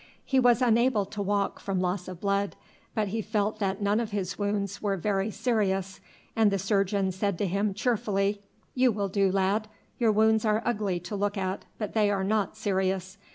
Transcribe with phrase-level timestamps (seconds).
[0.25, 2.55] He was unable to walk from loss of blood,
[2.95, 5.99] but he felt that none of his wounds were very serious;
[6.35, 8.41] and the surgeon said to him cheerfully,
[8.73, 9.67] "You will do, lad.
[9.99, 13.19] Your wounds are ugly to look at, but they are not serious.